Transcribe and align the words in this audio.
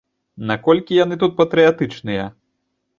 Наколькі 0.51 0.97
яны 1.03 1.19
тут 1.25 1.37
патрыятычныя? 1.43 2.29